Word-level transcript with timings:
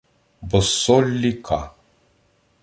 Боссолі 0.41 1.33
К. 1.33 1.69